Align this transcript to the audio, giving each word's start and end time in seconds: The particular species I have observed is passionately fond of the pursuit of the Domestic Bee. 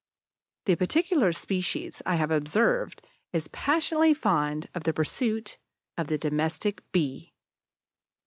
The 0.65 0.73
particular 0.75 1.31
species 1.31 2.01
I 2.07 2.15
have 2.15 2.31
observed 2.31 3.03
is 3.33 3.47
passionately 3.49 4.15
fond 4.15 4.67
of 4.73 4.81
the 4.83 4.93
pursuit 4.93 5.59
of 5.95 6.07
the 6.07 6.17
Domestic 6.17 6.81
Bee. 6.91 7.35